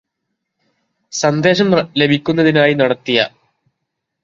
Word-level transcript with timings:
സന്ദേശം 1.13 1.69
ലഭിക്കുന്നതിനായി 1.97 2.73
നടത്തിയ 2.73 3.19